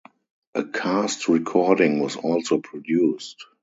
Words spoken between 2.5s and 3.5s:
produced.